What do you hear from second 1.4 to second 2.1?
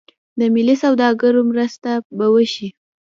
مرسته